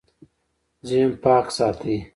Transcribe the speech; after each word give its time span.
ذهن 0.87 1.11
پاک 1.23 1.47
ساتئ 1.57 1.97